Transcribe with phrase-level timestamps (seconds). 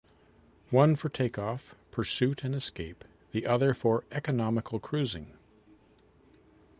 [0.71, 5.33] One for take off, pursuit and escape, the other for economical cruising.